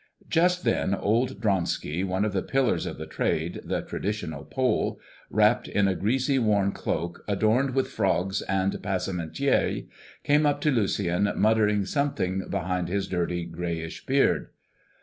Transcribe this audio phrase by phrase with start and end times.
[0.27, 5.67] Just then old Dronski, one of the pillars of the trade, the traditional Pole, wrapped
[5.67, 9.89] in the greasy worn cloak adorned with frogs and passementerie,
[10.23, 14.47] came up to Lucien muttering something behind his dirty grayish beard.